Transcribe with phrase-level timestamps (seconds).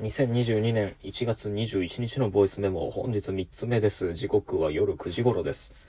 [0.00, 4.14] 2022年1月21日のボイスメモ、本日3つ目です。
[4.14, 5.88] 時刻は夜9時頃です。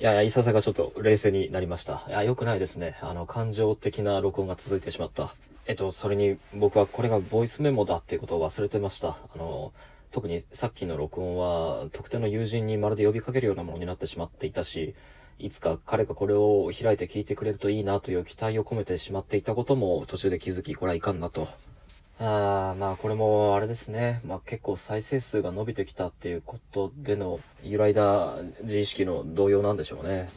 [0.00, 2.04] いやいや、いささがちょっと冷静になりました。
[2.08, 2.96] いや、良くないですね。
[3.02, 5.34] あの、感情的な録音が続いてしまった。
[5.66, 9.08] えっと、それに僕はこれがボイスメモだっていうことを忘れてました。
[9.08, 9.74] あの、
[10.10, 14.94] 特にさっきの録音は特定の友人にまるで呼びかけるようなものになってしまっていたし、
[15.38, 21.46] いつか彼がこれを開いて聞いてくれるといいなという期待を込めてしまっていたことも途中で気づき、これはいかんなと。
[22.18, 24.20] あーまあこれもあれですね。
[24.24, 30.28] まあ結構再生数が伸びてきたっていうことでの揺らいだ自意識の動揺なんでしょうね。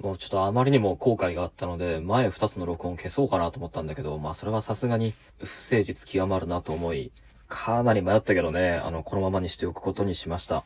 [0.00, 7.10] もうちょっとあまりにも後悔があったので、前二つの録音消そうかなと思ったんだけど、まあそれはさすがに不誠実極まるなと思い、
[7.48, 10.64] かなり迷ったけどね、あの、このままにしておくことにしました。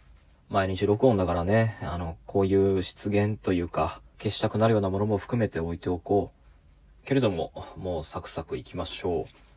[0.51, 6.31] 毎日録音だからね、あの、こういう失言というか、消したくなるようなものも含めて置いておこ
[7.03, 7.07] う。
[7.07, 9.52] けれども、もうサクサク行きましょう。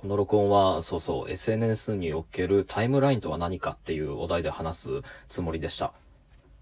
[0.00, 4.88] この録音は、そうそう、SNS におけるタイムラインとは何かっていうお題で話す
[5.28, 5.92] つもりでした。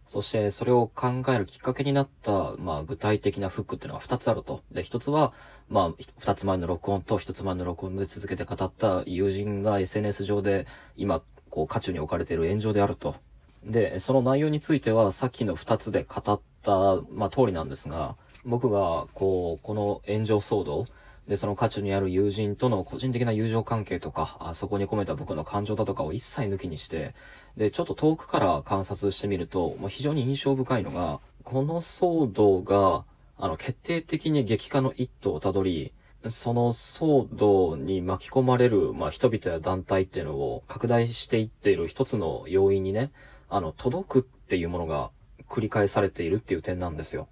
[0.09, 4.63] そして、それを考えるきっかけになった、まあ、具体的なフックっていうのが2つあると。
[4.73, 5.33] で、1つは、
[5.69, 5.91] まあ、
[6.21, 13.15] 2つ前の録音と1つ前の録音で続けて語った友人が SNS 上で今、こう、渦中に置かれている炎上であると。
[13.63, 16.73] で、その内容については、さっきの2つで語った、
[17.13, 20.87] まあ、通りなんですが、僕が、こう、この炎上騒動、
[21.29, 27.15] で、その渦中にある友人との個人的な友情関係とか、あそこに込めた僕の感情だとかを一切抜きにして、
[27.57, 33.05] で、ちょっと遠くから観察してみると、まあ、非常に印象深いのが、この騒動が、
[33.37, 35.93] あの、決定的に激化の一途をたどり、
[36.31, 43.13] その騒動に巻き込まれる、まあ、人々や団体っていうのを拡大していっている一つの要因にね、
[43.51, 45.11] あの、届くっていうものが
[45.49, 47.29] 繰り返されているっていう点なんですよ。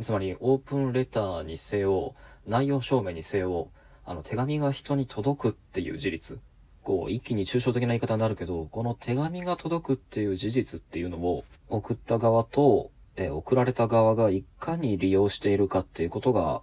[0.00, 2.14] つまり、オープンレターにせよ、
[2.46, 3.68] 内容証明にせよ、
[4.04, 6.38] あの、手紙が人に届くっていう事実。
[6.82, 16.62] こう、一気に抽象的な言い方になるけど、この手紙が届くっていう事実っていうのを、送った側と、え送られた側がいかに利用しているかっていうことが、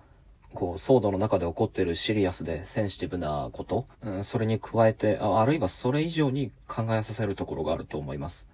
[0.53, 8.47] こう、騒動の中で起こっているシリアスでセンシティブなこと、うん、それに加えてあ、あるいはそれ以上に考えさせるところがあると思います。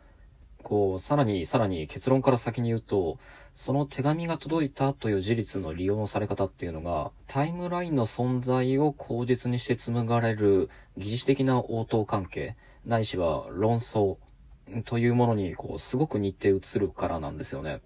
[0.67, 3.19] こう、さらに、さらに結論から先に言うと、
[3.55, 14.17] その手紙が届いたという事実の利用のされ方っていうのが、タイムラインの存在を口実にして紡がれる疑似的な応答関係、ないしは論争
[14.83, 17.79] というものに、こう、すごく似て映るからなんですよね。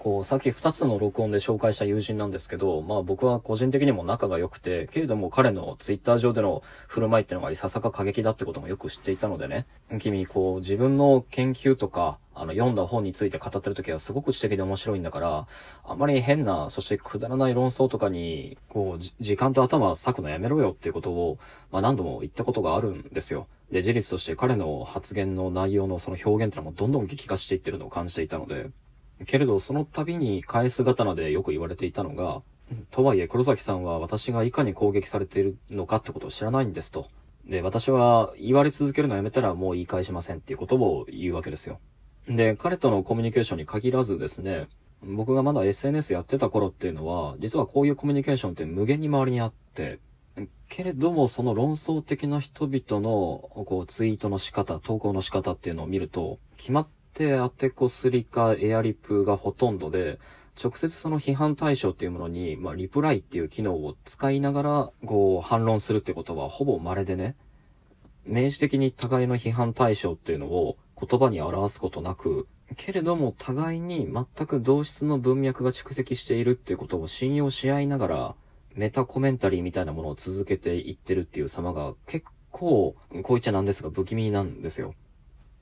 [0.00, 9.66] こう、さっき二つの録音で紹介した友人なんですけど、まあ僕は個人的にも仲が良くて、けれども彼のツイッター上での振る舞いっていうのがいささか過激だってこともよく知っていたのでね、
[9.98, 15.46] 君、こう、自分の研究とか、あの、読んだ本について語ってる時はすごく知的で面白いんだから、
[15.84, 21.38] あまり変な、そしてくだらない論争とかに、こう、時間と頭割くのやめろよっていうことを、
[21.70, 23.48] まあ何度も言ったことがあるんですよ。
[23.70, 28.70] で、事実として彼の発言の内容のその表現っていうのもどんどん激化していってるのを感じていたので、
[29.26, 32.42] けれど、その度に返す刀でよく言われていたのが、
[32.90, 37.08] とはいえ黒崎さんは私がいかに攻撃されているのかってことを知らないんですと。
[37.44, 41.80] で、私は言われ続けるのやめたらもう言い返しませんっていうことを言うわけですよ。
[42.26, 44.68] で、彼とのコミュニケーションに限らずですね、
[45.02, 49.98] 僕がまだ SNS やってた頃っていうのは、実はこういうコミュニケーションって無限に周りにあって、
[50.68, 60.18] けれどもその論争的な人々のこうツイートの仕方、投稿の仕方っていうのを見ると、決まっ当てこすりかエアリプがほとんどで、
[60.62, 67.36] 直接その批判対象っていうものに、まあ、リプライっていう機能を使いながら、こう、反論するってことはほぼ稀でね、
[68.26, 78.34] 明示的に互いの批判対象っていうのを言葉に表すことなく、けれども互いに全く同質の文脈が蓄積しているっていうことを信用し合いながら、
[78.74, 84.94] メタコメンタリーみたいなものを続けていってるっていう様が結構、こう言っちゃなんですが不気味なんですよ。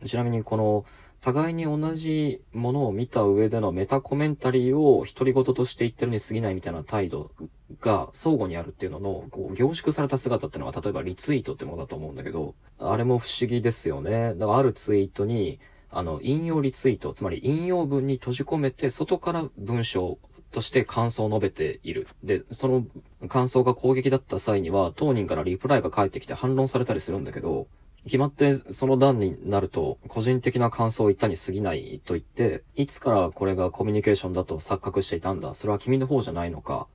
[0.06, 0.84] ちなみにこの、
[1.20, 7.32] 互いに同じものを見た上でのメタコメンタリーを独り言として言ってるに過ぎないみたいな態度
[7.80, 14.34] が相互にあるっていうのの、こう凝縮された姿っていうのは例えばリツイートってものだと思うんだけど、あれも不思議ですよね。
[14.36, 15.58] だからあるツイートに、
[15.90, 20.18] あの、引用リツイート、つまり引用文に閉じ込めて外から文章
[20.52, 22.06] として感想を述べている。
[22.22, 22.86] で、その
[23.28, 27.66] 感想が攻撃だった際には、当人からリプライが返ってきて反論されたりするんだけど、
[28.08, 35.54] 決まってその段になると、個人的な感想を言ったに過ぎないと言って、いつからこれがコミュニケーションだと錯覚していたんだ。
[35.54, 36.88] それは君の方じゃないのか。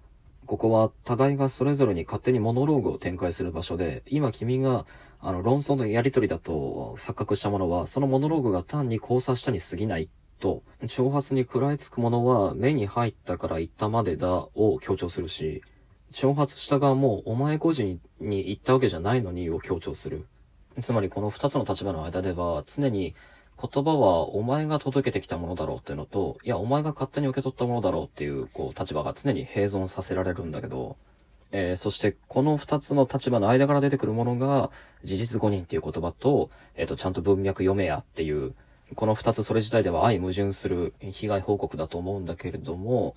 [0.45, 4.85] ここは互いがそれぞれに勝手にモノローグを展開する場所で、今君が
[5.21, 15.61] あの論争のやりとりだと錯覚したものは、そのモノローグが単に交差したに過ぎないと、挑発に食らいつくものは目に入ったから言ったまでだを強調するし、
[16.11, 20.27] 挑発した側もお前個人に言ったわけじゃないのにを強調する。
[20.81, 23.15] つまりこの二つの立場の間では、常に
[23.61, 30.97] 言葉はお前が届けてきたものだろうっていうのと、いや、お前が勝手に受け取ったものだろうっていう、こう、立場が常に併存させられるんだけど、
[31.51, 34.71] えー、そしてこの二つの立場の間から出てくるものが、
[35.03, 38.53] 事実誤認っていう言葉と、えっ、ー、と、ちゃんと文脈読めやっていう、
[38.95, 43.15] この二つそれ自体では相矛盾する被害報告だと思うんだけれども、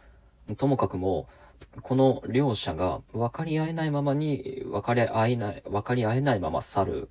[0.58, 1.26] ともかくも、
[1.80, 7.08] この両者が分かり合えないままに、分かり合えない、分かり合えないまま去る。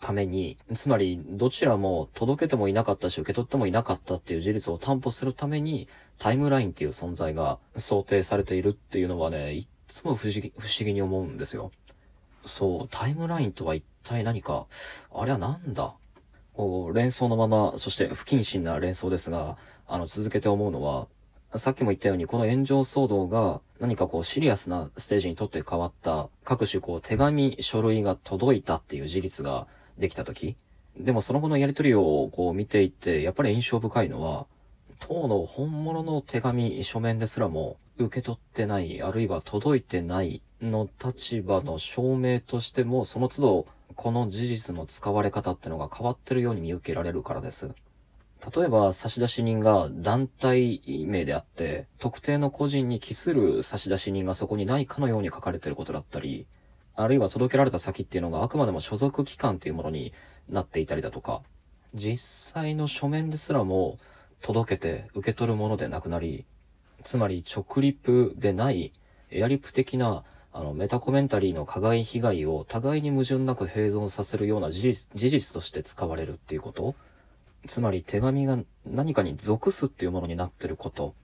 [0.00, 5.88] ために、つまり、どちらも届けてもいなかったし、受け取ってもいなかったっていう事実を担保するために、
[6.18, 11.70] タイムラインっていう存在が想定されているっていうのはね、いつも不思議、不思議に思うんですよ。
[12.46, 14.66] そう、タイムラインとは一体何か、
[15.14, 15.94] あれはなんだ？
[16.54, 21.08] こう、連想のまま、そして不謹慎な連想ですが、あの、続けて思うのは、
[21.56, 30.56] さっきも言ったように、この炎上騒動が何かこうシリアスなステージにとって変わった各種こう手紙、書類が届いたっていう事実ができたとき、
[30.98, 34.46] でもその後のやりとりをこう見ていて、やっぱり印象深いのは、
[34.98, 47.70] 当の本物の手紙、書面ですらも受け取ってない、あるいは届いてないの立場の証明としても、その都度この事実の使われ方ってのが変わってるように見受けられるからです。
[48.52, 56.46] 例えば差出人が団体名であって、特定の個人に帰する差出人がそこにないかのように書かれていることだったり、
[56.94, 60.12] あるいは届けられた先っていうのがあくまでも所属機関っていうものに
[60.48, 61.42] なっていたりだとか、
[61.94, 63.98] 実際の書面ですらも
[64.42, 66.44] 届けて受け取るものでなくなり、
[67.02, 68.92] つまり直リプでない
[69.30, 76.94] エアリプ的なあのメタコメンタリーの加害被害を互いに矛盾なく併存させるような事実事実として使われるっていうこと。
[77.66, 81.14] つまり手紙が何かに属すっていうものになってること。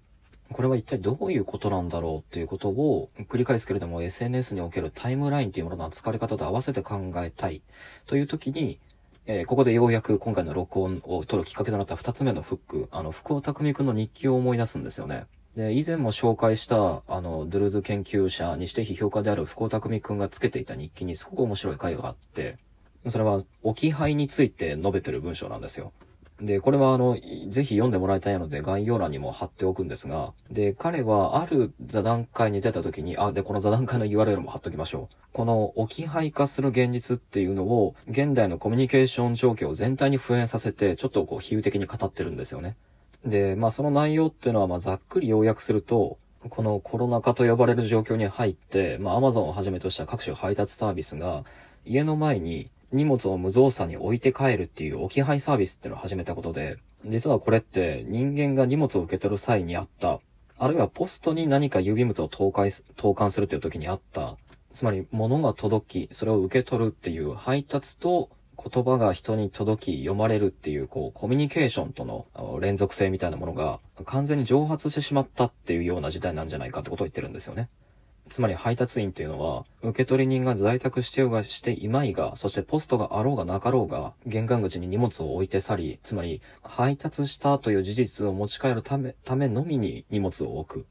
[0.53, 7.63] これは一体どういうことなんだろうっていうことを繰り返すけれども SNS におけるタイムラインっていうものの扱われ方と合わせて考えたい
[8.07, 8.81] という時に、
[9.27, 15.27] えー、ここでようやく今回の録音を取るきっかけとなった二つ目のフック、あの、福尾匠くんの日記を思い出すんですよね。
[15.57, 22.59] で、以前も紹介した、あの、ドゥルーズ研究者にして批評家である福尾匠くんがつけていた日記にすごく面白い回があって、
[23.07, 25.93] それは置き配について述べてる文章なんですよ。
[26.41, 35.17] で、これはあの、ぜひ読んでもらいたいので概要欄にも貼っておくんですが、で、彼はある座談会に出た時に、あ、で、この座談会の URL も貼っときましょう。
[35.33, 42.77] この置き配化する現実っていうのを、現代のコミュニケーション状況を全体に普遍させて、ちょっとこう比喩的に語ってるんですよね。
[43.25, 51.45] で、まあその内容っていうのは、まあざっくり要約すると、このコロナ禍と呼ばれる状況に入って、まあ Amazon をはじめとした各種配達サービスが、
[51.85, 60.21] 家の前に荷物を無造作に置いて帰るっていう置き配サービスっていうのを始めたことで、実はこれって人間が荷物を受け取る際にあった、
[60.59, 64.37] あるいはポストに何か郵便物を投函投函するという時にあった、
[64.73, 68.29] つまり物が届き、それを受け取るっていう配達と
[68.63, 77.71] 言葉が人に届き読まれるっていう、こう、コミュニケーションとの連続性みたいなものが完全に蒸発してしまったっていうような事態なんじゃないかってことを言ってるんですよね。
[78.31, 90.87] つまり配達員っていうのは、受取人が在宅してようがしていまいが、そしてポストがあろうがなかろうが、玄関口に荷物を置いて去り、つまり配達したという事実を持ち帰るため、ためのみに荷物を置く。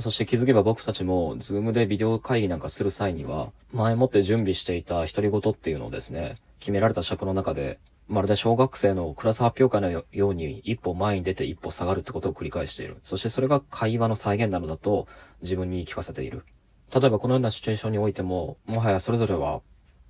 [0.00, 7.78] そして気づけば僕たちも、ズームでビデオ会議なんかする際には、前もって準備していた独り言っていうのをですね、決められた尺の中で、
[8.10, 12.98] まるで小学生のクラス発表会のように一歩前に出て一歩下がるってことを繰り返している。
[13.04, 15.06] そしてそれが会話の再現なのだと
[15.42, 16.44] 自分に言い聞かせている。
[16.92, 19.60] 例えばこのようなシチュエーションにおいても、もはやそれぞれは、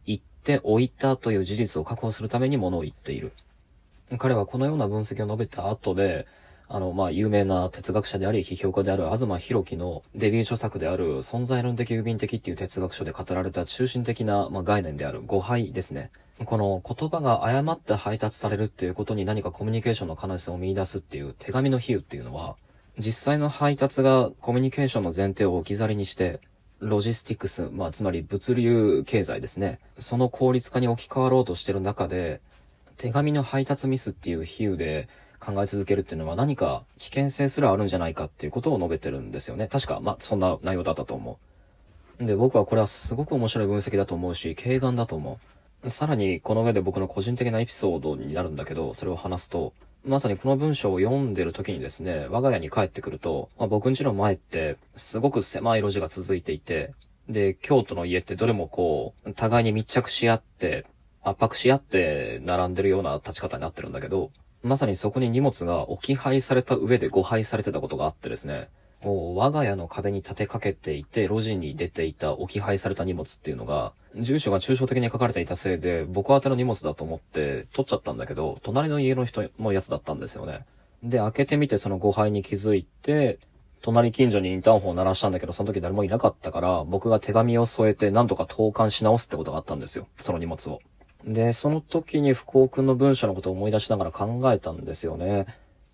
[0.07, 3.33] 言っておいたという事実を確保するためにものを言っている。
[4.19, 6.27] 彼はこのような分析を述べた後で、
[6.73, 16.11] あの、まあ、有名な哲学者であり、批評家である東博樹のデビュー著作である存在論的郵便的っていう哲学書で語られた中心的な、まあ、概念である誤配ですね。
[16.45, 22.57] この言葉が誤って配達されるっていうことに何かコミュニケーションの可能性を見出すっていう手紙の比喩っていうのは、
[22.99, 26.41] 実際の配達がコミュニケーションの前提を置き去りにして、
[26.81, 29.79] ロジスティクス、まあ、つまり物流経済ですね。
[29.99, 32.41] その効率化に置き換わろうとしてる中で、
[32.97, 35.09] 手紙の配達ミスっていう比喩で
[35.39, 39.69] 考え続けるっていうのは何か危険性すらあるんじゃないかっていうことを述べてるんですよね。
[39.69, 41.39] 確か、まあ、そんな内容だったと思
[42.19, 42.25] う。
[42.25, 45.39] で、僕はこれはすごく面白い分析だと思うし、軽眼だと思
[45.83, 45.91] う。
[45.91, 49.73] さらに、この上で僕の個人的なエピソードになるんだけど、それを話すと、
[50.04, 56.95] まさにこの文章を読んでる時にですね、我が家に帰ってくると、まあ、僕ん家の前って、すごく狭い路地が続いていて、
[57.28, 60.87] で、京都の家ってどれもこう、互いに密着し合って、
[61.23, 64.30] 圧迫し合って並んでるような立ち方になってるんだけど、
[64.62, 68.69] まさにそこに荷物が置き配された上で誤配されてたことがあってですね、
[69.02, 80.64] を我が家の壁に立てかけていて、路地に出ていた置き配された荷物っていうのが、住所が抽象的に書かれていたせいで、僕宛ての荷物だと思って取っちゃったんだけど、隣の家の人のやつだったんですよね。
[81.02, 83.38] で、開けてみてその誤配に気づいて、
[83.83, 90.07] 隣近所にインターホンを鳴らしたんだけど、その時誰もいなかったから、僕が手紙を添えて何とか投函し直すってことがあったんですよ。
[90.21, 90.81] その荷物を。
[91.25, 95.47] で、その時に福尾くんの文章のことを思い出しながら考えたんですよね。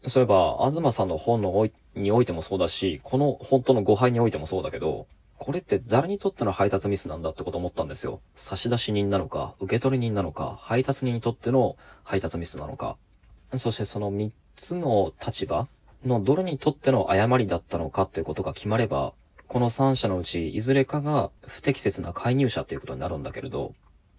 [0.06, 5.06] そういえば、東さんの本のおいにおいてもそうだし、この本当の誤配においてもそうだけど、
[5.38, 8.21] これって誰にとっての配達ミスなんだってこと思ったんですよ。
[8.35, 12.97] 差出人なのか、受け取り人なのか、配達人にとっての配達ミスなのか。
[13.57, 15.69] そしてその3つの立場
[16.05, 19.12] のどれにとっての誤りだったのかっていうことが決まれば、
[19.47, 23.75] この3社のうちいずれかが不適切な介入者っていうことになるんだけれど、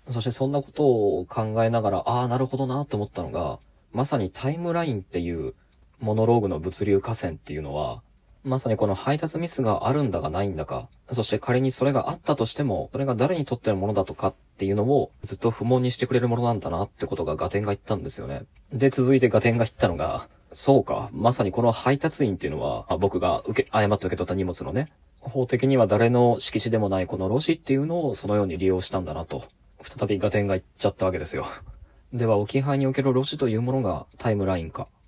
[0.07, 3.59] そしてそんなことを考えながら、ああ、なるほどなって思ったのが、
[3.91, 5.53] まさにタイムラインっていう
[5.99, 8.01] モノローグの物流河川っていうのは、
[8.47, 18.43] まさにこの配達ミスがあるんだがないんだか、そして仮にそれがあったとしても、それが誰にとってのものだとかっていうのをずっと不問にしてくれるものなんだなってことがガテンが言ったんですよね。
[18.71, 29.43] で、続いてガテンが言ったのが、そうか、まさにこの配達員っていうのは、僕が受け、誤って受け取った荷物のね、法的には誰の敷地でもないこの路地っていうのをそのように利用したんだなと。
[29.81, 31.45] 再びガテンが言っちゃったわけですよ。
[32.13, 34.87] では、置き配における路地というものがタイムラインか。